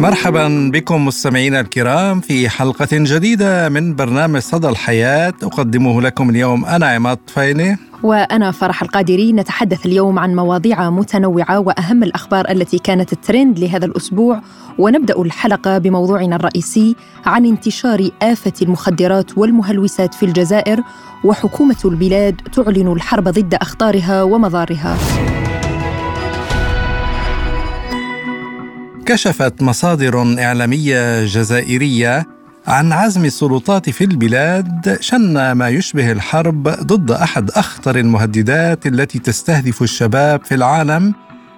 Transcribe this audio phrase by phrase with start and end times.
[0.00, 5.32] مرحبا بكم مستمعينا الكرام في حلقة جديدة من برنامج صدى الحياة.
[5.42, 7.76] أقدمه لكم اليوم أنا عماد طفيلي.
[8.02, 9.32] وأنا فرح القادري.
[9.32, 14.40] نتحدث اليوم عن مواضيع متنوعة وأهم الأخبار التي كانت الترند لهذا الأسبوع.
[14.78, 16.96] ونبدأ الحلقة بموضوعنا الرئيسي
[17.26, 20.80] عن انتشار آفة المخدرات والمهلوسات في الجزائر
[21.24, 24.96] وحكومة البلاد تعلن الحرب ضد أخطارها ومضارها.
[29.10, 32.26] كشفت مصادر إعلامية جزائرية
[32.66, 39.82] عن عزم السلطات في البلاد شن ما يشبه الحرب ضد أحد أخطر المهددات التي تستهدف
[39.82, 41.14] الشباب في العالم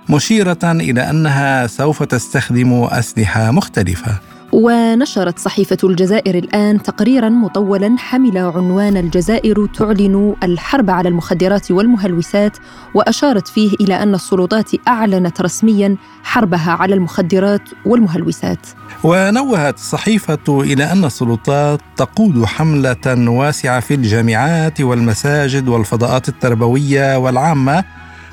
[0.08, 4.31] مشيرة إلى أنها سوف تستخدم أسلحة مختلفة.
[4.52, 12.56] ونشرت صحيفة الجزائر الآن تقريرا مطولا حمل عنوان الجزائر تعلن الحرب على المخدرات والمهلوسات
[12.94, 18.66] وأشارت فيه إلى أن السلطات أعلنت رسميا حربها على المخدرات والمهلوسات.
[19.04, 27.84] ونوهت الصحيفة إلى أن السلطات تقود حملة واسعة في الجامعات والمساجد والفضاءات التربوية والعامة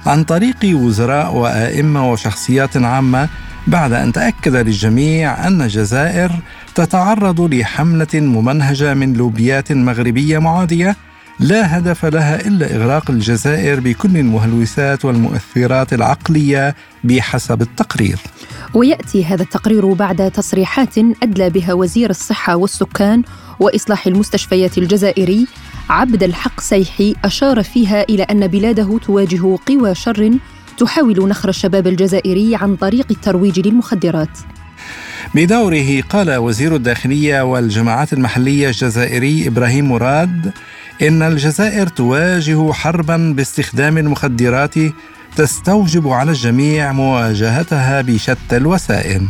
[0.06, 3.30] عن طريق وزراء وأئمة وشخصيات عامة
[3.70, 6.32] بعد أن تأكد للجميع أن الجزائر
[6.76, 10.96] تتعرض لحملة ممنهجة من لوبيات مغربية معادية
[11.40, 18.20] لا هدف لها إلا إغراق الجزائر بكل المهلوسات والمؤثرات العقلية بحسب التقرير.
[18.74, 23.24] ويأتي هذا التقرير بعد تصريحات أدلى بها وزير الصحة والسكان
[23.60, 25.48] وإصلاح المستشفيات الجزائري
[25.90, 30.32] عبد الحق سيحي أشار فيها إلى أن بلاده تواجه قوى شر
[30.80, 34.30] تحاول نخر الشباب الجزائري عن طريق الترويج للمخدرات.
[35.36, 40.52] بدوره قال وزير الداخلية والجماعات المحلية الجزائري إبراهيم مراد
[41.02, 44.76] إن الجزائر تواجه حربا باستخدام المخدرات
[45.36, 49.22] تستوجب على الجميع مواجهتها بشتى الوسائل.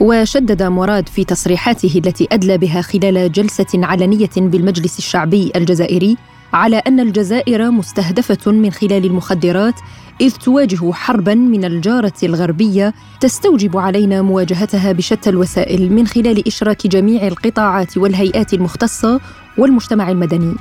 [0.00, 6.16] وشدد مراد في تصريحاته التي أدلى بها خلال جلسة علنية بالمجلس الشعبي الجزائري
[6.52, 9.74] على أن الجزائر مستهدفة من خلال المخدرات
[10.20, 17.26] إذ تواجه حربا من الجارة الغربية تستوجب علينا مواجهتها بشتى الوسائل من خلال إشراك جميع
[17.26, 19.20] القطاعات والهيئات المختصة
[19.58, 20.54] والمجتمع المدني.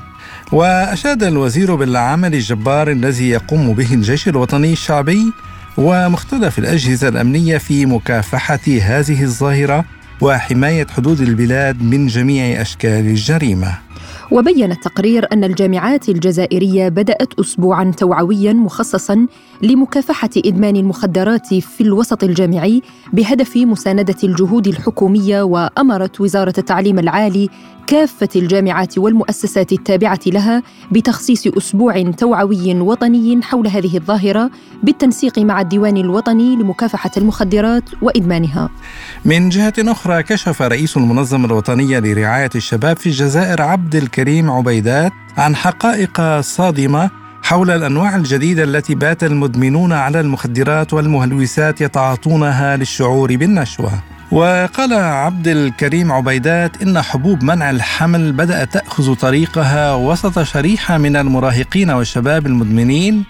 [0.51, 5.34] وأشاد الوزير بالعمل الجبار الذي يقوم به الجيش الوطني الشعبي
[5.78, 9.85] ومختلف الأجهزة الأمنية في مكافحة هذه الظاهرة
[10.22, 13.87] وحماية حدود البلاد من جميع أشكال الجريمة.
[14.31, 19.28] وبين التقرير أن الجامعات الجزائرية بدأت اسبوعا توعويا مخصصا
[19.62, 22.81] لمكافحة إدمان المخدرات في الوسط الجامعي
[23.13, 27.50] بهدف مساندة الجهود الحكومية وامرت وزارة التعليم العالي
[27.88, 34.52] كافة الجامعات والمؤسسات التابعة لها بتخصيص أسبوع توعوي وطني حول هذه الظاهرة
[34.84, 38.69] بالتنسيق مع الديوان الوطني لمكافحة المخدرات وإدمانها.
[39.25, 45.56] من جهة أخرى كشف رئيس المنظمة الوطنية لرعاية الشباب في الجزائر عبد الكريم عبيدات عن
[45.56, 47.09] حقائق صادمة
[47.44, 53.92] حول الأنواع الجديدة التي بات المدمنون على المخدرات والمهلوسات يتعاطونها للشعور بالنشوة.
[54.31, 61.90] وقال عبد الكريم عبيدات إن حبوب منع الحمل بدأت تأخذ طريقها وسط شريحة من المراهقين
[61.90, 63.24] والشباب المدمنين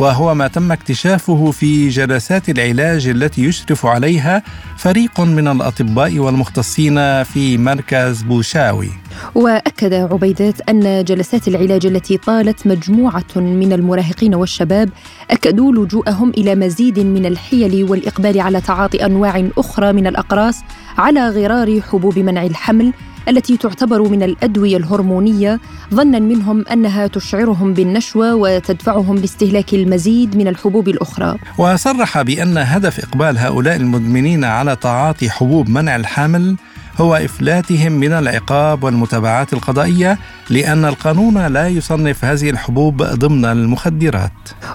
[0.00, 4.42] وهو ما تم اكتشافه في جلسات العلاج التي يشرف عليها
[4.76, 8.90] فريق من الأطباء والمختصين في مركز بوشاوي.
[9.34, 14.90] وأكد عبيدات أن جلسات العلاج التي طالت مجموعة من المراهقين والشباب
[15.30, 20.60] أكدوا لجوءهم إلى مزيد من الحيل والإقبال على تعاطي أنواع أخرى من الأقراص
[20.98, 22.92] على غرار حبوب منع الحمل
[23.30, 25.60] التي تعتبر من الأدوية الهرمونية
[25.94, 31.36] ظنا منهم أنها تشعرهم بالنشوة وتدفعهم لاستهلاك المزيد من الحبوب الأخرى.
[31.58, 36.56] وصرح بأن هدف إقبال هؤلاء المدمنين على تعاطي حبوب منع الحمل
[36.98, 40.18] هو إفلاتهم من العقاب والمتابعات القضائية
[40.50, 44.32] لأن القانون لا يصنف هذه الحبوب ضمن المخدرات.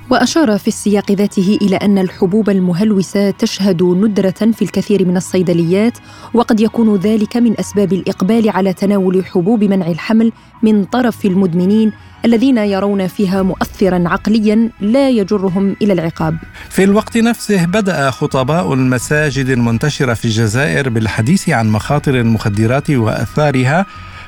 [0.09, 5.97] وأشار في السياق ذاته إلى أن الحبوب المهلوسة تشهد ندرة في الكثير من الصيدليات
[6.33, 10.31] وقد يكون ذلك من أسباب الإقبال على تناول حبوب منع الحمل
[10.63, 11.91] من طرف المدمنين
[12.25, 16.37] الذين يرون فيها مؤثرا عقليا لا يجرهم إلى العقاب.
[16.69, 23.85] في الوقت نفسه بدأ خطباء المساجد المنتشرة في الجزائر بالحديث عن مخاطر المخدرات وأثارها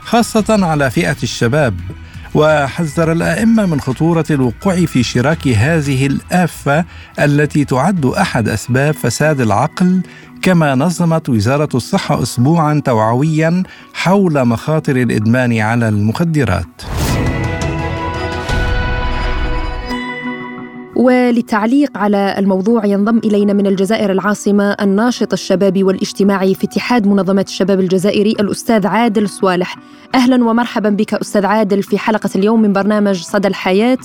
[0.08, 1.74] خاصة على فئة الشباب.
[2.36, 6.86] وحذر الأئمة من خطورة الوقوع في شراك هذه الآفة
[7.20, 10.02] التي تعد أحد أسباب فساد العقل
[10.42, 13.64] كما نظمت وزارة الصحة اسبوعا توعويا
[13.94, 16.82] حول مخاطر الإدمان على المخدرات
[20.98, 27.80] وللتعليق على الموضوع ينضم إلينا من الجزائر العاصمة الناشط الشبابي والاجتماعي في اتحاد منظمات الشباب
[27.80, 29.76] الجزائري الأستاذ عادل صوالح.
[30.16, 33.98] أهلا ومرحبا بك أستاذ عادل في حلقة اليوم من برنامج صدى الحياة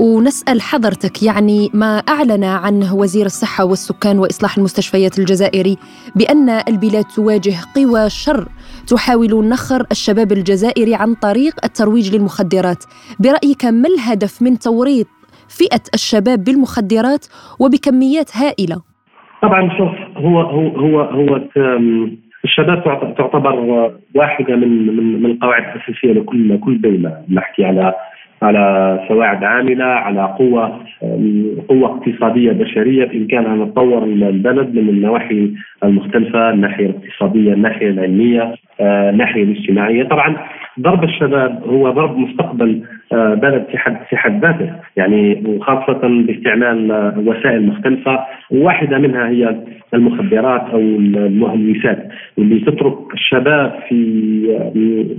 [0.00, 5.78] ونسأل حضرتك يعني ما أعلن عنه وزير الصحة والسكان وإصلاح المستشفيات الجزائري
[6.14, 8.48] بأن البلاد تواجه قوى شر
[8.86, 12.84] تحاول نخر الشباب الجزائري عن طريق الترويج للمخدرات
[13.18, 15.06] برأيك ما الهدف من توريط
[15.48, 17.26] فئة الشباب بالمخدرات
[17.60, 18.82] وبكميات هائلة.
[19.42, 21.40] طبعا شوف هو هو هو هو
[22.44, 22.84] الشباب
[23.18, 27.12] تعتبر واحدة من من من القواعد الأساسية لكل كل دولة.
[27.30, 27.94] نحكي على
[28.42, 30.80] على سواعد عاملة على قوة
[31.68, 35.50] قوة اقتصادية بشرية بامكانها ان تطور البلد من النواحي
[35.84, 40.04] المختلفة الناحية الاقتصادية الناحية العلمية آه، الناحية الاجتماعية.
[40.04, 40.36] طبعا
[40.80, 42.82] ضرب الشباب هو ضرب مستقبل
[43.14, 44.72] بلد في حد في حد ذاته.
[44.96, 48.20] يعني وخاصة باستعمال آه، وسائل مختلفة
[48.50, 49.56] وواحده منها هي
[49.94, 52.08] المخدرات أو المهلوسات
[52.38, 53.98] اللي تترك الشباب في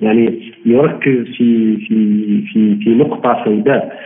[0.02, 1.98] يعني يركز في في
[2.54, 4.00] في في نقطة سوداء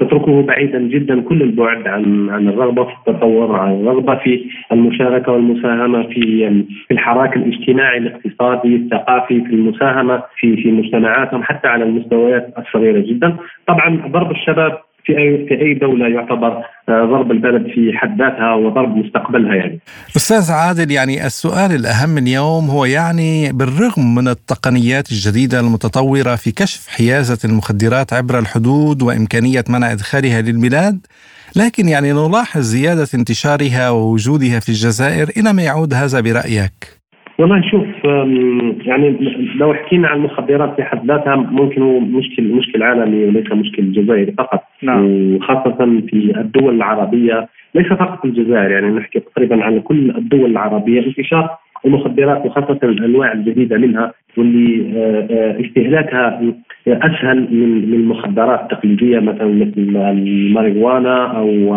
[0.00, 6.02] تتركه بعيدا جدا كل البعد عن عن الرغبة في التطور عن الرغبة في المشاركة والمساهمة
[6.02, 6.48] في
[6.86, 12.54] في الحراك الاجتماعي الاقتصادي الثقافي في المساهمة في في مجتمعاتهم حتى على المستويات
[12.94, 13.36] الصغيره جدا
[13.68, 14.72] طبعا ضرب الشباب
[15.04, 19.80] في اي في أي دولة يعتبر آه، ضرب البلد في حد ذاتها وضرب مستقبلها يعني.
[20.16, 26.88] أستاذ عادل يعني السؤال الأهم اليوم هو يعني بالرغم من التقنيات الجديدة المتطورة في كشف
[26.88, 31.06] حيازة المخدرات عبر الحدود وإمكانية منع إدخالها للبلاد
[31.56, 37.03] لكن يعني نلاحظ زيادة انتشارها ووجودها في الجزائر إلى ما يعود هذا برأيك؟
[37.38, 38.04] والله شوف
[38.86, 39.16] يعني
[39.56, 44.32] لو حكينا عن المخدرات في حد ذاتها ممكن هو مشكل مشكل عالمي وليس مشكل جزائري
[44.32, 45.34] فقط نعم.
[45.34, 51.56] وخاصة في الدول العربية ليس فقط الجزائر يعني نحكي تقريبا عن كل الدول العربية انتشار
[51.86, 56.40] المخدرات وخاصة الأنواع الجديدة منها واللي آه، آه، استهلاكها
[56.88, 61.74] أسهل من من المخدرات التقليديه مثلا مثل الماريجوانا أو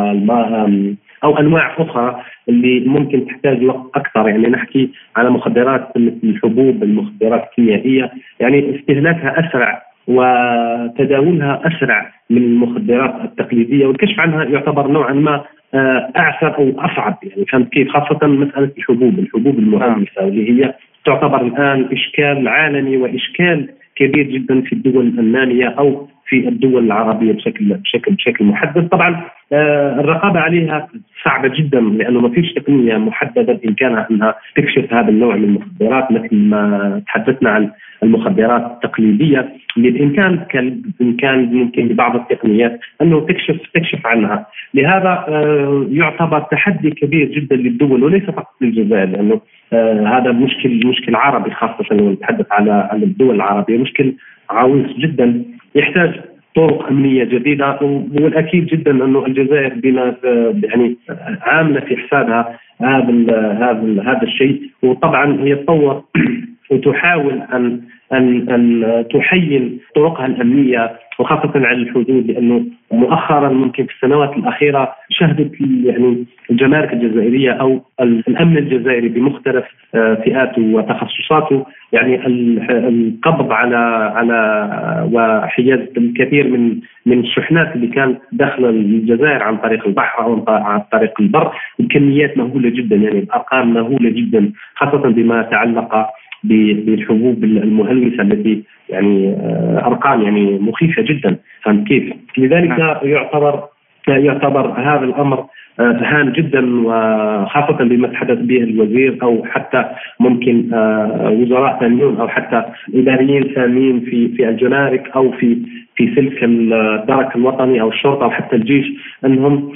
[1.28, 4.30] أو أنواع أخرى اللي ممكن تحتاج وقت أكثر.
[4.30, 8.12] يعني نحكي على مخدرات مثل الحبوب المخدرات الكيميائية.
[8.40, 15.44] يعني استهلاكها أسرع وتداولها أسرع من المخدرات التقليدية والكشف عنها يعتبر نوعا ما
[15.74, 17.18] آه، أعسر أو أصعب.
[17.24, 19.20] يعني فهمت كيف؟ خاصة مسألة الحبوب.
[19.20, 20.74] الحبوب المهمسه واللي هي
[21.06, 27.74] تعتبر الآن إشكال عالمي وإشكال كبير جدا في الدول الناميه أو في الدول العربية بشكل
[27.74, 28.88] بشكل بشكل محدد.
[28.88, 29.22] طبعا
[29.54, 30.88] آه الرقابة عليها
[31.26, 36.36] صعبة جدا لأنه ما فيش تقنية محددة بامكانها أنها تكشف هذا النوع من المخدرات مثل
[36.36, 37.72] ما تحدثنا عن
[38.04, 39.54] المخدرات التقليدية.
[39.78, 46.90] اللي بامكان كان بامكان ممكن ببعض التقنيات أنه تكشف تكشف عنها، لهذا آه يعتبر تحدي
[46.92, 49.42] كبير جدا للدول وليس فقط للجزائر لأنه
[49.74, 54.14] آه هذا مشكل مشكل عربي خاصة لو نتحدث على على الدول العربية مشكل
[54.50, 55.44] عويص جدا.
[55.76, 56.22] يحتاج
[56.56, 57.80] طرق أمنية جديدة
[58.22, 60.16] والأكيد جدا أنه الجزائر بما
[60.64, 60.98] يعني
[61.42, 63.14] عاملة في حسابها هذا
[63.60, 64.62] هذا هذا الشيء.
[64.84, 66.04] وطبعا هي تطور
[66.70, 67.82] وتحاول ان
[68.14, 75.52] ان أن تحين طرقها الأمنية وخاصة على الحدود لأنه مؤخرا ممكن في السنوات الأخيرة شهدت
[75.62, 81.66] يعني الجمارك الجزائرية أو الأمن الجزائري بمختلف آه، فئاته وتخصصاته.
[81.92, 83.78] يعني القبض على
[84.16, 90.82] على وحيازه الكثير من من الشحنات اللي كانت داخل الجزائر عن طريق البحر أو عن
[90.92, 92.96] طريق البر بكميات مهولة جدا.
[92.96, 96.08] يعني بارقام مهولة جدا خاصة بما تعلق
[96.44, 102.96] بالحبوب المهلوسة التي يعني آه، أرقام يعني مخيفة جدا فهمت كيف؟ لذلك نعم.
[103.04, 103.64] يعتبر
[104.08, 105.46] يعتبر هذا الأمر
[105.80, 109.86] آه، هام جدا وخاصة بما تحدث به الوزير أو حتى
[110.20, 112.64] ممكن آه، وزراء ثانيون أو حتى
[112.96, 115.58] إداريين ثانيين في في الجمارك أو في
[115.98, 118.86] في سلك الدرك الوطني أو الشرطة أو حتى الجيش
[119.26, 119.72] أنهم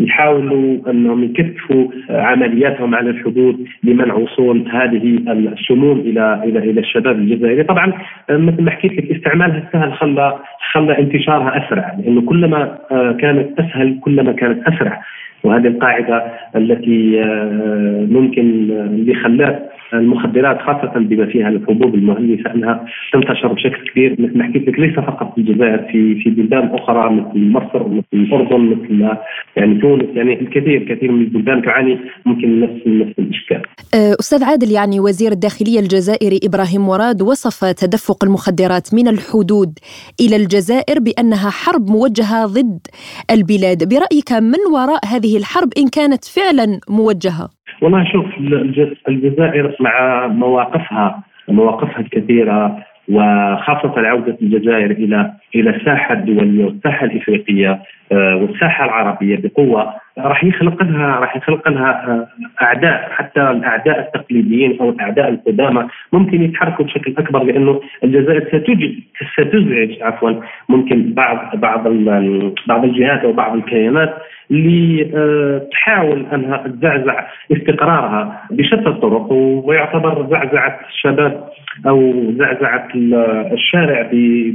[0.00, 7.62] يحاولوا أنهم يكثفوا عملياتهم على الحدود لمنع وصول هذه السموم إلى إلى إلى الشباب الجزائري،
[7.62, 7.92] طبعا
[8.30, 10.38] مثل ما حكيت لك استعمالها السهل خلى
[10.72, 15.02] خلى انتشارها أسرع لأنه كلما آه، كانت أسهل كلما كانت أسرع.
[15.44, 16.24] وهذه القاعدة
[16.56, 24.16] التي آه، ممكن اللي خلات المخدرات خاصة بما فيها الحبوب المهلسه أنها تنتشر بشكل كبير
[24.18, 28.04] مثل ما حكيت لك ليس فقط في الجزائر في في بلدان أخرى مثل مصر مثل
[28.12, 29.16] الأردن مثل
[29.56, 33.62] يعني تونس يعني الكثير كثير من البلدان تعاني ممكن نفس نفس الإشكال.
[33.94, 39.78] أه، أستاذ عادل يعني وزير الداخلية الجزائري إبراهيم مراد وصف تدفق المخدرات من الحدود
[40.20, 42.78] إلى الجزائر بأنها حرب موجهة ضد
[43.30, 47.48] البلاد، برأيك من وراء هذه الحرب إن كانت فعلا موجهة؟
[47.80, 48.26] والله شوف
[49.08, 57.82] الجزائر مع مواقفها مواقفها الكثيره وخاصة عودة الجزائر إلى إلى الساحة الدولية والساحة الإفريقية
[58.12, 62.28] آه، والساحة العربية بقوة راح يخلق لها راح يخلق لها آه،
[62.62, 68.94] أعداء حتى الأعداء التقليديين أو الأعداء القدامى ممكن يتحركوا بشكل أكبر لأنه الجزائر ستجد
[69.32, 70.32] ستزعج عفوا
[70.68, 71.88] ممكن بعض بعض
[72.66, 74.14] بعض الجهات أو بعض الكيانات
[74.50, 75.04] اللي
[75.72, 81.48] تحاول أنها تزعزع استقرارها بشتى الطرق ويعتبر زعزعة الشباب
[81.86, 82.88] أو زعزعة
[83.52, 84.10] الشارع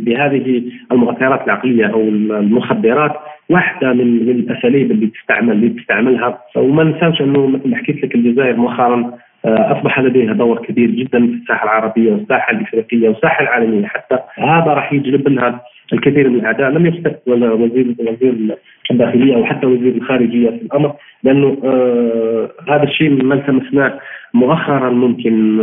[0.05, 3.15] بهذه المؤثرات العقلية أو المخدرات
[3.51, 6.39] واحدة من الأساليب اللي تستعمل اللي تستعملها.
[6.55, 9.11] وما ننساوش أنه مثل ما حكيت لك الجزائر مؤخرا
[9.45, 13.87] آه، أصبح لديها دور كبير جدا في الساحة العربية والساحة الإفريقية والساحة العالمية.
[13.87, 15.61] حتى هذا راح يجلب لها
[15.93, 16.69] الكثير من الأعداء.
[16.69, 18.57] لم يفتك وزير وزير
[18.91, 20.93] الداخلية أو حتى وزير الخارجية في الأمر
[21.23, 23.99] لأنه آه هذا الشيء ما لمسناه
[24.33, 25.57] مؤخرا ممكن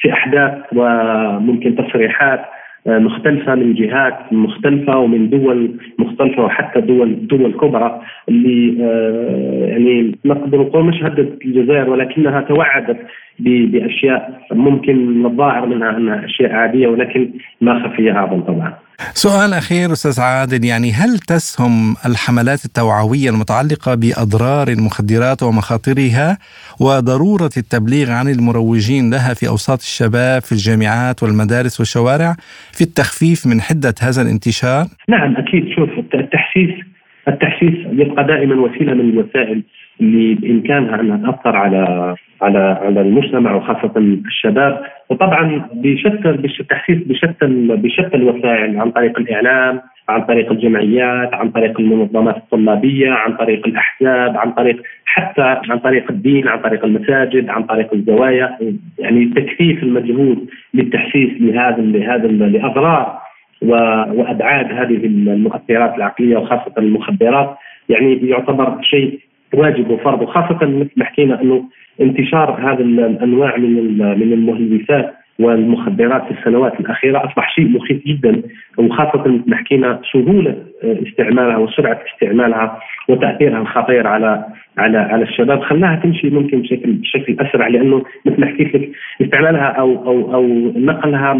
[0.00, 2.40] في أحداث وممكن تصريحات.
[2.86, 10.58] مختلفة من جهات مختلفة ومن دول مختلفة وحتى دول دول كبرى اللي آه، يعني نقدر
[10.58, 12.96] نقول مش هددت الجزائر ولكنها توعدت
[13.38, 18.74] بأشياء ممكن الظاهر منها أنها أشياء عادية ولكن ما خفي اعظم طبعا.
[18.98, 26.38] سؤال أخير أستاذ عادل يعني هل تسهم الحملات التوعوية المتعلقة بأضرار المخدرات ومخاطرها
[26.80, 32.34] وضرورة التبليغ عن المروجين لها في أوساط الشباب في الجامعات والمدارس والشوارع
[32.72, 36.95] في التخفيف من حدة هذا الانتشار؟ نعم أكيد شوف التحسيس
[37.28, 39.62] التحسيس يبقى دائما وسيلة من الوسائل
[40.00, 44.82] اللي بامكانها انها تأثر على على على المجتمع وخاصة الشباب.
[45.10, 46.30] وطبعا بشتى
[46.60, 53.32] التحسيس بشتى بشتى الوسائل عن طريق الإعلام عن طريق الجمعيات عن طريق المنظمات الطلابية عن
[53.32, 58.58] طريق الأحزاب عن طريق حتى عن طريق الدين عن طريق المساجد عن طريق الزوايا.
[58.98, 63.25] يعني تكثيف المجهود للتحسيس لهذا لهذا لأضرار
[63.62, 67.56] وأبعاد هذه المؤثرات العقلية وخاصة المخدرات
[67.88, 69.20] يعني يعتبر شيء
[69.54, 71.64] واجب وفرض وخاصة مثل ما حكينا إنه
[72.00, 78.42] انتشار هذا الأنواع من من المهلوسات والمخدرات في السنوات الأخيرة أصبح شيء مخيف جدا
[78.78, 82.78] وخاصة حكينا سهولة استعمالها وسرعة استعمالها
[83.08, 84.44] وتأثيرها الخطير على
[84.78, 85.60] على على الشباب.
[85.60, 88.90] خلاها تمشي ممكن بشكل بشكل أسرع لأنه مثل ما حكيت لك
[89.22, 91.34] استعمالها أو أو أو نقلها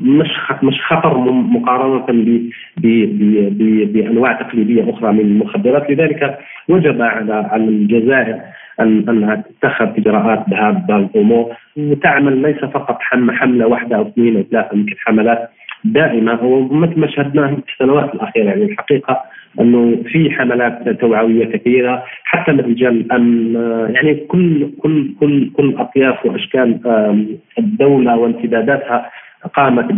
[0.00, 0.30] مش
[0.62, 2.06] مش خطر مقارنة
[2.76, 2.86] ب
[3.92, 5.90] بأنواع تقليدية أخرى من المخدرات.
[5.90, 8.40] لذلك وجب على على الجزائر
[8.80, 11.52] أنها تتخذ إجراءات بهذا الأمور.
[11.76, 15.50] وتعمل ليس فقط حملة واحدة أو اثنين أو ثلاثة يمكن حملات
[15.84, 16.42] دائمة.
[16.44, 19.20] ومثل ما شاهدناه في السنوات الأخيرة يعني الحقيقة
[19.60, 23.54] أنه في حملات توعوية كثيرة حتى من رجال الامن
[23.94, 26.78] يعني كل كل كل كل أطياف وأشكال
[27.58, 29.10] الدولة وامتداداتها
[29.54, 29.92] قامت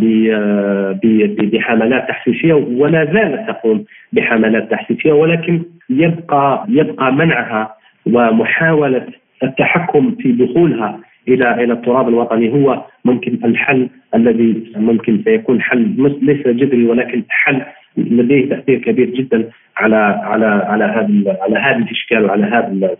[1.52, 7.75] بحملات تحسيسيه ولا زالت تقوم بحملات تحسيسيه ولكن يبقى يبقى منعها
[8.06, 9.06] ومحاولة
[9.42, 16.46] التحكم في دخولها إلى إلى التراب الوطني هو ممكن الحل الذي ممكن سيكون حل ليس
[16.46, 17.62] جذري ولكن حل
[17.96, 22.96] لديه تأثير كبير جدا على على على هذا على هذا الإشكال وعلى هذا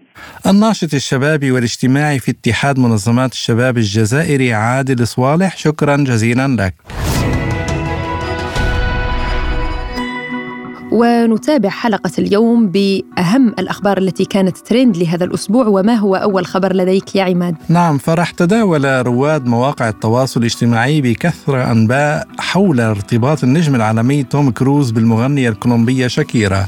[0.51, 7.06] الناشط الشبابي والاجتماعي في اتحاد منظمات الشباب الجزائري عادل صوالح شكرا جزيلا لك.
[10.97, 17.17] ونتابع حلقة اليوم بأهم الأخبار التي كانت ترند لهذا الأسبوع وما هو أول خبر لديك
[17.17, 24.23] يا عماد؟ نعم فرح تداول رواد مواقع التواصل الاجتماعي بكثرة أنباء حول ارتباط النجم العالمي
[24.23, 26.67] توم كروز بالمغنية الكولومبية شاكيرا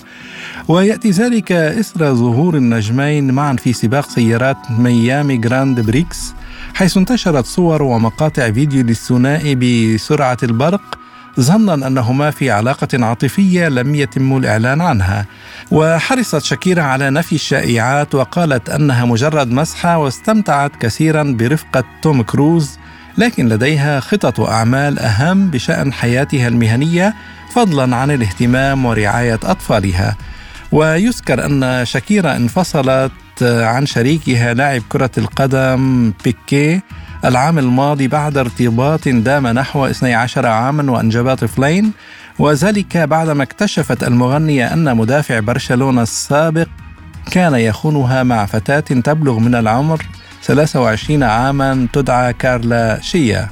[0.68, 6.34] ويأتي ذلك إثر ظهور النجمين معا في سباق سيارات ميامي جراند بريكس
[6.74, 10.98] حيث انتشرت صور ومقاطع فيديو للثنائي بسرعة البرق
[11.40, 15.26] ظنا أنهما في علاقة عاطفية لم يتم الإعلان عنها.
[15.70, 22.78] وحرصت شاكيرا على نفي الشائعات وقالت أنها مجرد فسحة واستمتعت كثيرا برفقة توم كروز
[23.18, 27.14] لكن لديها خطط وأعمال أهم بشأن حياتها المهنية
[27.52, 30.16] فضلا عن الاهتمام ورعاية أطفالها.
[30.72, 36.80] ويذكر أن شاكيرا انفصلت عن شريكها لاعب كرة القدم بيكي
[37.24, 41.92] العام الماضي بعد ارتباط دام نحو 12 عاما وأنجب طفلين
[42.38, 46.66] وذلك بعدما اكتشفت المغنية أن مدافع برشلونة السابق
[47.30, 50.02] كان يخونها مع فتاة تبلغ من العمر
[50.42, 53.48] 23 عاما تدعى كارلا شيا.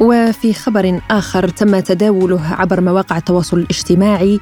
[0.00, 4.40] وفي خبر آخر تم تداوله عبر مواقع التواصل الاجتماعي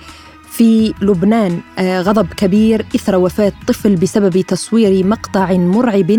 [0.50, 6.18] في لبنان آه، غضب كبير إثر وفاة طفل بسبب تصوير مقطع مرعب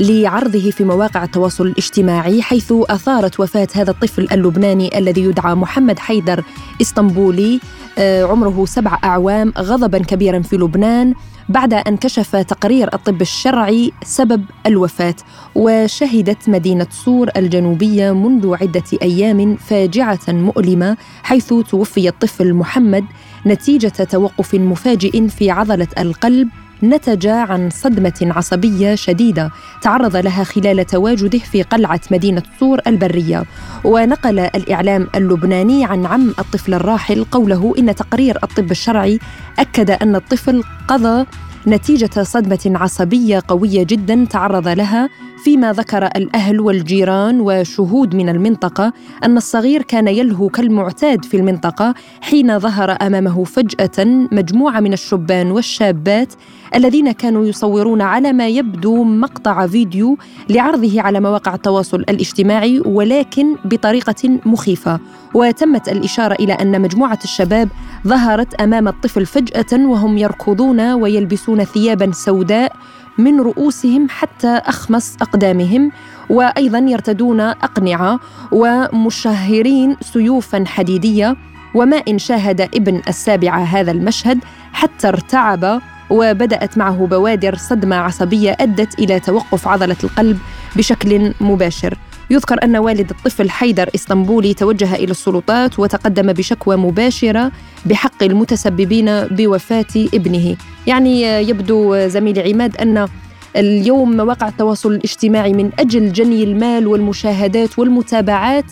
[0.00, 6.44] لعرضه في مواقع التواصل الاجتماعي حيث أثارت وفاة هذا الطفل اللبناني الذي يدعى محمد حيدر
[6.80, 7.60] إسطنبولي.
[7.98, 11.14] آه، عمره سبع أعوام غضبا كبيرا في لبنان
[11.48, 15.14] بعد أن كشف تقرير الطب الشرعي سبب الوفاة
[15.54, 23.04] وشهدت مدينة صور الجنوبية منذ عدة أيام فاجعة مؤلمة حيث توفي الطفل محمد
[23.46, 26.48] نتيجة توقف مفاجئ في عضلة القلب.
[26.82, 29.50] نتج عن صدمة عصبية شديدة
[29.82, 33.44] تعرض لها خلال تواجده في قلعة مدينة صور البرية.
[33.84, 39.18] ونقل الإعلام اللبناني عن عم الطفل الراحل قوله إن تقرير الطب الشرعي
[39.58, 41.26] أكد أن الطفل قضى
[41.66, 45.08] نتيجة صدمة عصبية قوية جدا تعرض لها
[45.44, 48.92] فيما ذكر الأهل والجيران وشهود من المنطقة
[49.24, 56.32] أن الصغير كان يلهو كالمعتاد في المنطقة حين ظهر أمامه فجأة مجموعة من الشبان والشابات
[56.74, 60.18] الذين كانوا يصورون على ما يبدو مقطع فيديو
[60.50, 65.00] لعرضه على مواقع التواصل الاجتماعي ولكن بطريقة مخيفة.
[65.34, 67.68] وتمت الإشارة إلى أن مجموعة الشباب
[68.06, 72.72] ظهرت أمام الطفل فجأة وهم يركضون ويلبسون ثيابا سوداء
[73.18, 75.92] من رؤوسهم حتى أخمص أقدامهم
[76.30, 78.20] وأيضا يرتدون أقنعة
[78.52, 81.36] ومشهرين سيوفا حديدية.
[81.74, 84.38] وما إن شاهد ابن السابعه هذا المشهد
[84.72, 85.80] حتى ارتعب
[86.12, 90.38] وبدأت معه بوادر صدمة عصبية أدت إلى توقف عضلة القلب
[90.76, 91.98] بشكل مباشر.
[92.30, 97.52] يذكر أن والد الطفل حيدر إسطنبولي توجه إلى السلطات وتقدم بشكوى مباشرة
[97.86, 100.56] بحق المتسببين بوفاة ابنه.
[100.86, 103.08] يعني يبدو زميلي عماد أن
[103.56, 108.64] اليوم مواقع التواصل الاجتماعي من أجل جني المال والمشاهدات والمتابعات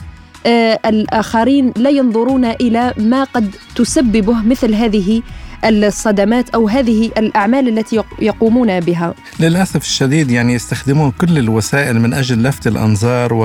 [0.47, 5.23] آه الآخرين لا ينظرون إلى ما قد تسببه مثل هذه
[5.64, 9.14] الصدمات أو هذه الأعمال التي يقومون بها.
[9.40, 13.44] للأسف الشديد يعني يستخدمون كل الوسائل من أجل لفت الأنظار و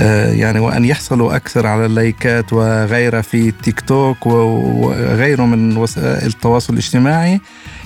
[0.00, 6.72] آه، يعني وأن يحصلوا أكثر على اللايكات وغيرها في تيك توك وغيره من وسائل التواصل
[6.72, 7.40] الاجتماعي.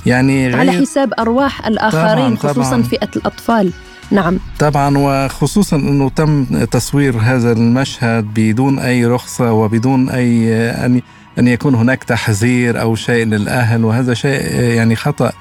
[0.07, 3.73] يعني غير على حساب أرواح الآخرين طبعاً خصوصا طبعاً فئة الأطفال.
[4.11, 4.39] نعم.
[4.59, 11.01] طبعا وخصوصا أنه تم تصوير هذا المشهد بدون أي رخصة وبدون أي ان
[11.39, 15.33] أن يكون هناك تحذير أو شيء للأهل وهذا شيء يعني خطأ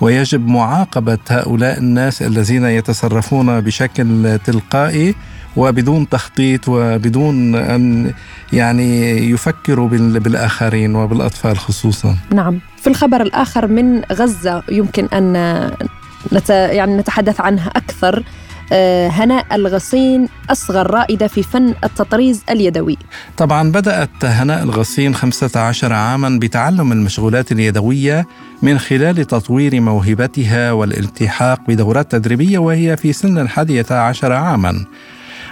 [0.00, 5.14] ويجب معاقبة هؤلاء الناس الذين يتصرفون بشكل تلقائي
[5.56, 8.12] وبدون تخطيط وبدون أن
[8.52, 12.16] يعني يفكروا بالآخرين وبالأطفال خصوصا.
[12.34, 12.60] نعم.
[12.76, 15.32] في الخبر الآخر من غزة يمكن أن
[16.32, 18.22] نت يعني نتحدث عنها أكثر.
[18.72, 22.96] هناء الغصين أصغر رائدة في فن التطريز اليدوي.
[23.36, 28.26] طبعا بدأت هناء الغصين 15 عاما بتعلم المشغولات اليدوية
[28.62, 34.84] من خلال تطوير موهبتها والالتحاق بدورات تدريبية وهي في سن الحادية عشر عاما.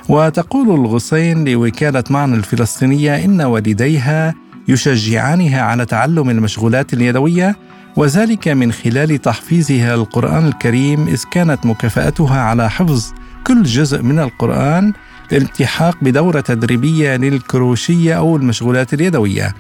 [0.09, 4.35] وتقول الغصين لوكالة معن الفلسطينية إن والديها
[4.68, 7.57] يشجعانها على تعلم المشغولات اليدوية
[7.96, 13.12] وذلك من خلال تحفيظها القرآن الكريم إذ كانت مكافأتها على حفظ
[13.46, 14.92] كل جزء من القرآن
[15.32, 19.54] الالتحاق بدورة تدريبية للكروشية أو المشغولات اليدوية.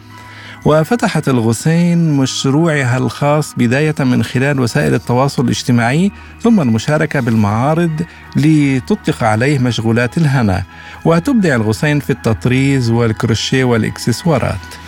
[0.64, 8.02] وفتحت الغسين مشروعها الخاص بداية من خلال وسائل التواصل الاجتماعي ثم المشاركة بالمعارض
[8.36, 10.62] لتطلق عليه مشغولات الهنا.
[11.04, 14.85] وتبدع الغسين في التطريز والكروشيه والإكسسوارات.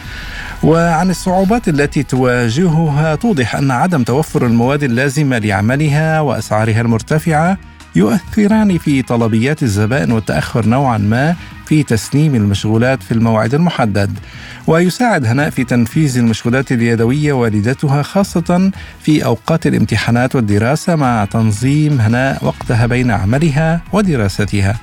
[0.62, 7.58] وعن الصعوبات التي تواجهها توضح أن عدم توفر المواد اللازمة لعملها وأسعارها المرتفعة
[7.96, 14.18] يؤثران في طلبيات الزبائن والتأخر نوعا ما في تسليم المشغولات في الموعد المحدد.
[14.66, 18.70] ويساعد هناء في تنفيذ المشغولات اليدوية والدتها خاصة
[19.02, 24.76] في أوقات الامتحانات والدراسة مع تنظيم هناء وقتها بين عملها ودراستها.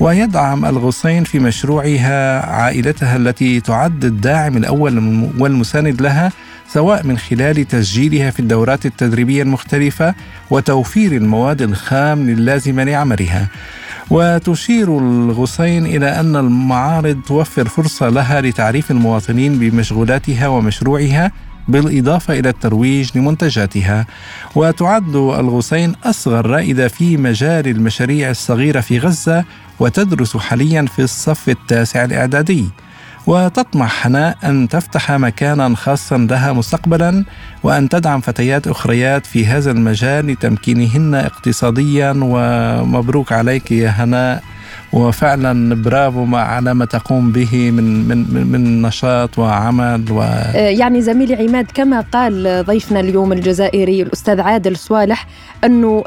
[0.00, 4.98] ويدعم الغصين في مشروعها عائلتها التي تعد الداعم الأول
[5.38, 6.32] والمساند لها
[6.68, 10.14] سواء من خلال تسجيلها في الدورات التدريبية المختلفة
[10.50, 13.48] وتوفير المواد الخام اللازمه لعملها.
[14.10, 21.32] وتشير الغصين إلى أن المعارض توفر فرصة لها لتعريف المواطنين بمشغولاتها ومشروعها
[21.68, 24.06] بالإضافة إلى الترويج لمنتجاتها
[24.54, 29.44] وتعد الغصين أصغر رائدة في مجال المشاريع الصغيرة في غزة
[29.80, 32.64] وتدرس حاليا في الصف التاسع الإعدادي.
[33.26, 37.24] وتطمح حناء أن تفتح مكانا خاصا لها مستقبلا
[37.62, 42.14] وأن تدعم فتيات أخريات في هذا المجال لتمكينهن اقتصاديا.
[42.22, 44.42] ومبروك عليك يا هناء
[44.92, 51.02] وفعلا برافو ما على ما تقوم به من من من نشاط وعمل و آه، يعني
[51.02, 55.26] زميلي عماد كما قال ضيفنا اليوم الجزائري الأستاذ عادل صوالح
[55.64, 56.04] أنه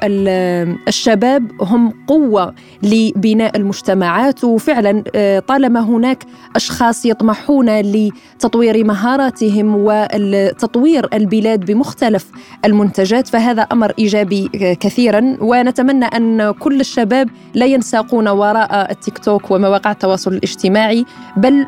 [0.87, 6.23] الشباب هم قوة لبناء المجتمعات وفعلا آه، طالما هناك
[6.55, 12.25] أشخاص يطمحون لتطوير مهاراتهم وتطوير البلاد بمختلف
[12.65, 15.37] المنتجات فهذا أمر إيجابي آه، كثيرا.
[15.41, 21.05] ونتمنى أن كل الشباب لا ينساقون وراء التيك توك ومواقع التواصل الاجتماعي
[21.37, 21.65] بل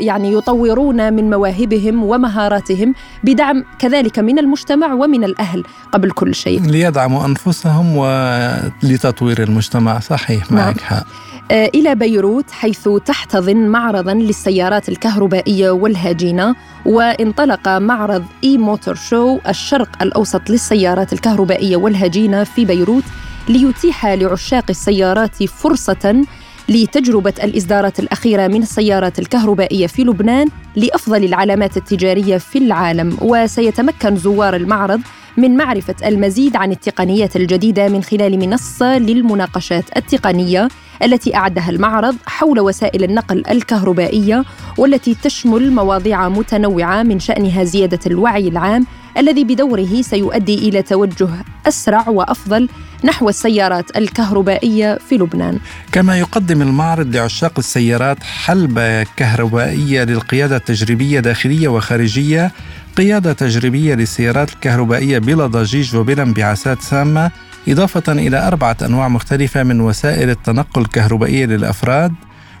[0.00, 6.60] يعني يطورون من مواهبهم ومهاراتهم بدعم كذلك من المجتمع ومن الأهل قبل كل شيء.
[6.96, 10.00] ليدعموا أنفسهم ولتطوير المجتمع.
[10.00, 10.66] صحيح نعم.
[10.66, 11.06] معك حق.
[11.50, 16.54] آه، إلى بيروت حيث تحتضن معرضا للسيارات الكهربائية والهجينة
[16.86, 23.04] وانطلق معرض إي موتور شو الشرق الأوسط للسيارات الكهربائية والهجينة في بيروت
[23.48, 26.24] ليتيح لعشاق السيارات فرصة
[26.68, 33.16] لتجربة الإصدارات الأخيرة من السيارات الكهربائية في لبنان لأفضل العلامات التجارية في العالم.
[33.20, 35.00] وسيتمكن زوار المعرض
[35.36, 40.68] من معرفة المزيد عن التقنيات الجديدة من خلال منصة للمناقشات التقنية
[41.02, 44.44] التي أعدها المعرض حول وسائل النقل الكهربائية
[44.78, 48.86] والتي تشمل مواضيع متنوعة من شأنها زيادة الوعي العام
[49.18, 51.28] الذي بدوره سيؤدي إلى توجه
[51.68, 52.68] أسرع وأفضل
[53.04, 55.58] نحو السيارات الكهربائية في لبنان.
[55.92, 62.52] كما يقدم المعرض لعشاق السيارات حلبة كهربائية للقيادة التجريبية داخلية وخارجية
[62.96, 67.30] قيادة تجريبية للسيارات الكهربائية بلا ضجيج وبلا انبعاثات سامة
[67.68, 72.12] إضافة إلى أربعة أنواع مختلفة من وسائل التنقل الكهربائية للأفراد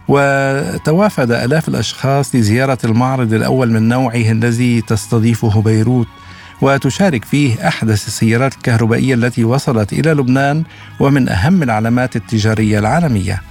[0.08, 6.08] وتوافد آلاف الأشخاص لزيارة المعرض الأول من نوعه الذي تستضيفه بيروت
[6.60, 10.64] وتشارك فيه أحدث السيارات الكهربائية التي وصلت إلى لبنان
[11.00, 13.42] ومن أهم العلامات التجارية العالمية.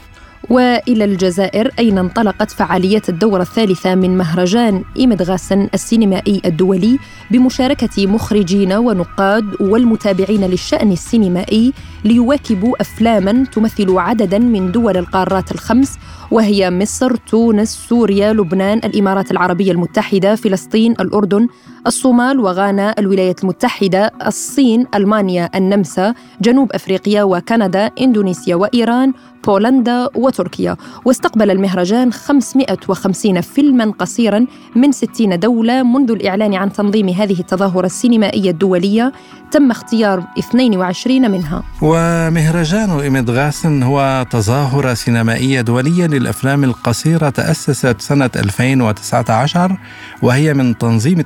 [0.50, 7.00] وإلى الجزائر أين انطلقت فعاليات الدورة الثالثة من مهرجان إيمد غاسن السينمائي الدولي
[7.32, 11.74] بمشاركة مخرجين ونقاد والمتابعين للشأن السينمائي
[12.06, 15.98] ليواكبوا أفلاما تمثل عددا من دول القارات الخمس
[16.32, 21.48] وهي مصر، تونس، سوريا، لبنان، الإمارات العربية المتحدة، فلسطين، الأردن،
[21.88, 29.14] الصومال وغانا، الولايات المتحدة، الصين، ألمانيا، النمسا، جنوب أفريقيا وكندا، إندونيسيا وإيران،
[29.48, 30.76] بولندا وتركيا.
[31.06, 34.46] واستقبل المهرجان 550 فيلما قصيرا
[34.76, 39.12] من 60 دولة منذ الإعلان عن تنظيم هذه التظاهرة السينمائية الدولية.
[39.52, 41.64] تم اختيار 22 منها.
[41.82, 49.78] ومهرجان إيميد غاسن هو تظاهرة سينمائية دولية للأفلام القصيرة تأسست سنة 2019
[50.22, 51.20] وهي من تنظيم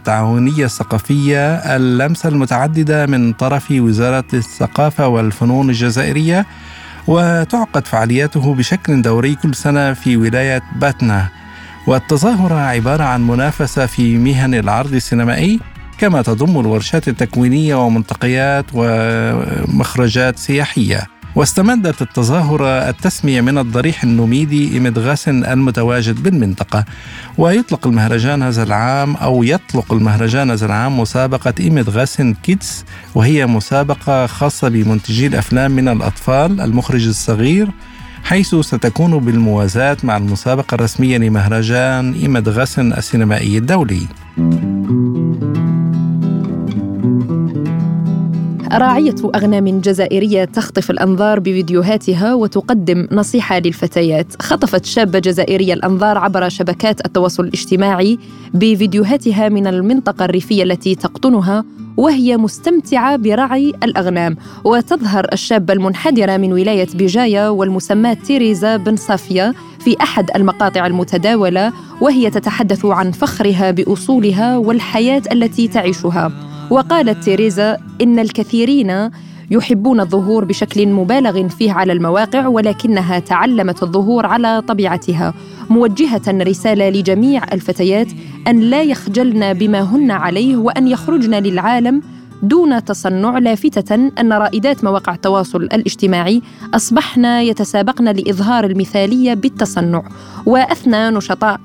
[0.50, 6.46] التعاونية الثقافية اللمسة المتعددة من طرف وزارة الثقافة والفنون الجزائرية
[7.08, 11.30] وتعقد فعالياته بشكل دوري كل سنة في ولاية باتنا.
[11.88, 15.60] والتظاهرة عبارة عن منافسة في مهن العرض السينمائي
[15.98, 21.19] كما تضم الورشات التكوينية وملتقيات ومخرجات سياحية.
[21.36, 26.86] واستمدت التظاهرة التسمية من الضريح النوميدي إيمد غاسن المتواجد بالمنطقة
[27.38, 34.28] ويطلق المهرجان هذا العام أو يطلق المهرجان هذا العام مسابقة إيمد غاسن كيدز وهي مسابقة
[34.28, 37.70] خاصة بمنتجي الأفلام من الأطفال المخرج الصغير
[38.24, 44.02] حيث ستكون بالموازاة مع المسابقة الرسمية لمهرجان إيمد غاسن السينمائي الدولي.
[48.72, 54.42] راعية أغنام جزائرية تخطف الأنظار بفيديوهاتها وتقدم نصيحة للفتيات.
[54.42, 58.20] خطفت شابة جزائرية الأنظار عبر شبكات التواصل الاجتماعي
[58.54, 61.66] بفيديوهاتها من المنطقة الريفية التي تقطنها
[61.98, 64.38] وهي مستمتعة برعي الأغنام.
[64.64, 72.30] وتظهر الشابة المنحدرة من ولاية بجاية والمسماة تيريزا بن صافية في أحد المقاطع المتداولة وهي
[72.30, 76.49] تتحدث عن فخرها بأصولها والحياة التي تعيشها.
[76.70, 79.10] وقالت تيريزا إن الكثيرين
[79.52, 85.34] يحبون الظهور بشكل مبالغ فيه على المواقع ولكنها تعلمت الظهور على طبيعتها
[85.70, 88.08] موجهة رسالة لجميع الفتيات
[88.48, 92.02] أن لا يخجلن بما هن عليه وأن يخرجن للعالم
[92.44, 96.42] دون تصنع لافتة أن رائدات مواقع التواصل الاجتماعي
[96.74, 100.04] أصبحن يتسابقن لإظهار المثالية بالتصنع.
[100.46, 101.60] وأثنى نشطاء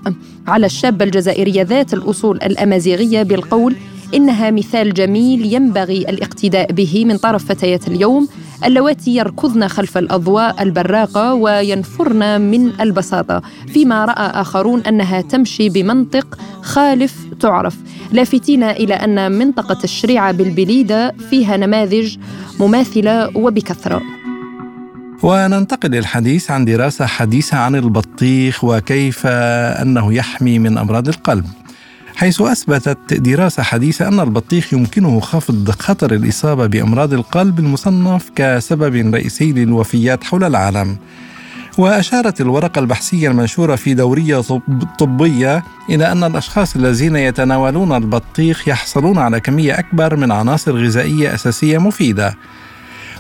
[0.47, 3.77] على الشابة الجزائرية ذات الأصول الأمازيغية بالقول
[4.15, 8.29] إنها مثال جميل ينبغي الاقتداء به من طرف فتيات اليوم
[8.65, 17.15] اللواتي يركضن خلف الأضواء البراقة وينفرن من البساطة فيما رأى آخرون أنها تمشي بمنطق خالف
[17.41, 17.77] تعرف
[18.13, 22.17] لافتين إلى أن منطقة الشريعة بالبليدة فيها نماذج
[22.61, 24.03] مماثلة وبكثرة.
[25.23, 31.45] وننتقل للحديث عن دراسة حديثة عن البطيخ وكيف أنه يحمي من أمراض القلب.
[32.17, 39.53] حيث أثبتت دراسة حديثة أن البطيخ يمكنه خفض خطر الإصابة بأمراض القلب المصنف كسبب رئيسي
[39.53, 40.97] للوفيات حول العالم.
[41.79, 44.43] وأشارت الورقة البحثية المنشورة في دورية
[44.99, 51.79] طبية إلى أن الأشخاص الذين يتناولون البطيخ يحصلون على كمية أكبر من عناصر غذائية أساسية
[51.79, 52.37] مفيدة.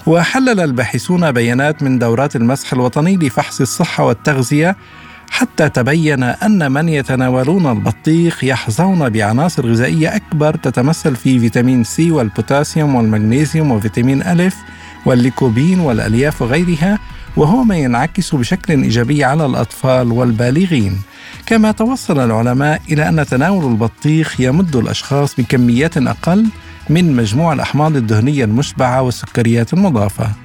[0.07, 4.76] وحلل الباحثون بيانات من دورات المسح الوطني لفحص الصحة والتغذية
[5.30, 12.94] حتى تبين أن من يتناولون البطيخ يحظون بعناصر غذائية أكبر تتمثل في فيتامين سي والبوتاسيوم
[12.94, 14.56] والمغنيسيوم وفيتامين ألف
[15.06, 16.98] والليكوبين والألياف وغيرها
[17.37, 20.98] وهو ما ينعكس بشكل إيجابي على الأطفال والبالغين.
[21.46, 26.46] كما توصل العلماء إلى أن تناول البطيخ يمد الأشخاص بكميات أقل
[26.90, 30.43] من مجموع الأحماض الدهنية المشبعة والسكريات المضافة.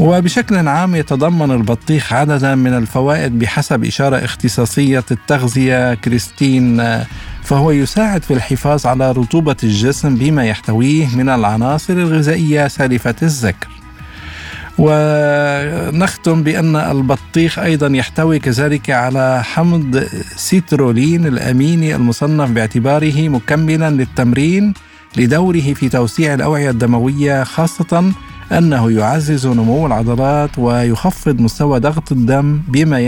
[0.00, 6.82] وبشكل عام يتضمن البطيخ عددا من الفوائد بحسب إشارة اختصاصية التغذية كريستين.
[7.42, 13.68] فهو يساعد في الحفاظ على رطوبة الجسم بما يحتويه من العناصر الغذائية سالفة الذكر.
[14.78, 20.04] ونختم بأن البطيخ أيضا يحتوي كذلك على حمض
[20.36, 24.74] سيترولين الأميني المصنف باعتباره مكملا للتمرين
[25.16, 28.12] لدوره في توسيع الأوعية الدموية خاصة
[28.52, 33.00] أنه يعزز نمو العضلات ويخفض مستوى ضغط الدم بما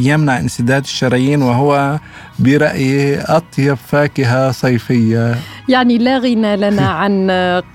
[0.00, 1.98] يمنع انسداد الشرايين وهو
[2.38, 5.34] برأيي أطيب فاكهة صيفية.
[5.68, 7.30] يعني لا غنى لنا عن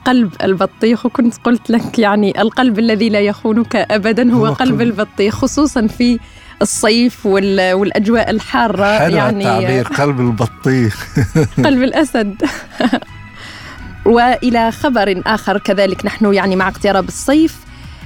[0.05, 5.87] قلب البطيخ وكنت قلت لك يعني القلب الذي لا يخونك أبدا هو, قلب البطيخ خصوصا
[5.87, 6.19] في
[6.61, 8.99] الصيف والأجواء الحارة.
[8.99, 11.07] حلو يعني التعبير قلب البطيخ.
[11.57, 12.35] قلب الأسد.
[14.07, 17.57] وإلى خبر آخر كذلك نحن يعني مع اقتراب الصيف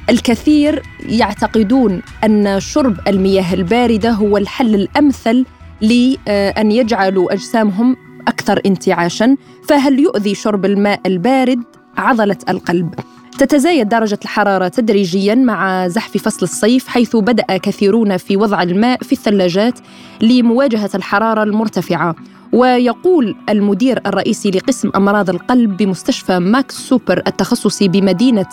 [0.09, 5.45] الكثير يعتقدون أن شرب المياه الباردة هو الحل الأمثل
[5.81, 9.35] لأن يجعلوا أجسامهم أكثر انتعاشا
[9.67, 11.63] فهل يؤذي شرب الماء البارد
[11.97, 12.93] عضلة القلب؟
[13.37, 19.11] تتزايد درجة الحرارة تدريجيا مع زحف فصل الصيف حيث بدأ كثيرون في وضع الماء في
[19.11, 19.79] الثلاجات
[20.21, 22.15] لمواجهة الحرارة المرتفعة.
[22.53, 28.45] ويقول المدير الرئيسي لقسم أمراض القلب بمستشفى ماكس سوبر التخصصي بمدينة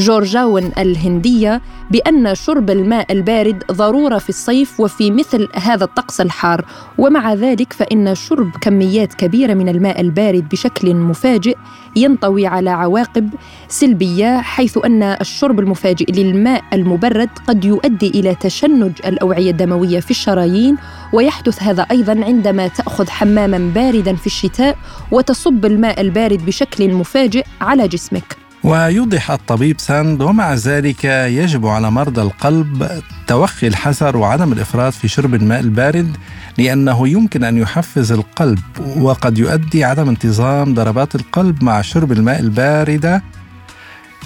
[0.00, 6.64] جورجاون الهندية بأن شرب الماء البارد ضرورة في الصيف وفي مثل هذا الطقس الحار.
[6.98, 11.56] ومع ذلك فإن شرب كميات كبيرة من الماء البارد بشكل مفاجئ
[11.96, 13.30] ينطوي على عواقب
[13.68, 20.76] سلبية حيث أن الشرب المفاجئ للماء المبرد قد يؤدي إلى تشنج الأوعية الدموية في الشرايين
[21.12, 23.08] ويحدث هذا أيضا عندما تأخذ
[23.46, 24.76] حماما باردا في الشتاء
[25.10, 28.36] وتصب الماء البارد بشكل مفاجئ على جسمك.
[28.64, 35.34] ويوضح الطبيب ساند ومع ذلك يجب على مرضى القلب توخي الحذر وعدم الإفراط في شرب
[35.34, 36.16] الماء البارد
[36.58, 38.58] لأنه يمكن أن يحفز القلب
[38.96, 43.22] وقد يؤدي عدم انتظام ضربات القلب مع شرب الماء البارده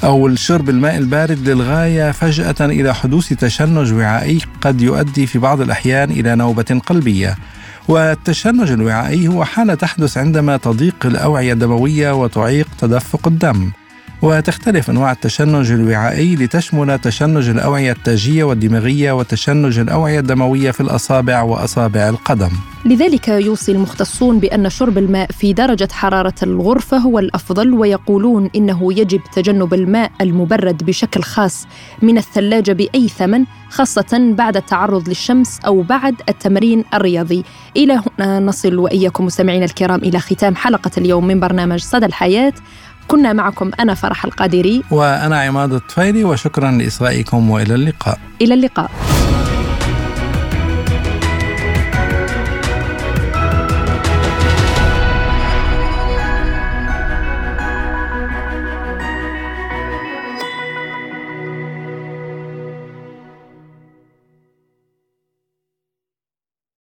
[0.05, 6.11] أو الشرب الماء البارد للغاية فجأة إلى حدوث تشنج وعائي قد يؤدي في بعض الأحيان
[6.11, 7.37] إلى نوبة قلبية.
[7.91, 13.71] والتشنج الوعائي هو حالة تحدث عندما تضيق الأوعية الدموية وتعيق تدفق الدم.
[14.23, 22.09] وتختلف أنواع التشنج الوعائي لتشمل تشنج الأوعية التاجية والدماغية وتشنج الأوعية الدموية في الأصابع وأصابع
[22.09, 22.51] القدم.
[22.85, 29.21] لذلك يوصي المختصون بأن شرب الماء في درجة حرارة الغرفة هو الأفضل ويقولون إنه يجب
[29.33, 31.67] تجنب الماء المبرد بشكل خاص
[32.03, 37.45] من الثلاجة بأي ثمن خاصة بعد التعرض للشمس أو بعد التمرين الرياضي.
[37.77, 42.53] إلى هنا نصل وإياكم مستمعينا الكرام إلى ختام حلقة اليوم من برنامج صدى الحياة.
[43.11, 44.83] كنا معكم أنا فرح القادري.
[44.91, 48.19] وأنا عماد الطفيلي وشكرا لإصغائكم وإلى اللقاء.
[48.43, 48.91] إلى اللقاء.